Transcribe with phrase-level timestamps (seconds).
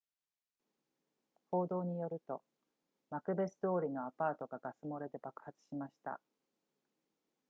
[1.51, 2.41] 報道によると
[3.11, 6.19] マクベス通りのアパートがガス漏れで爆発しました